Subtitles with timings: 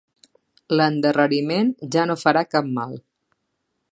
[0.79, 2.97] L'endarreriment ja no farà cap mal.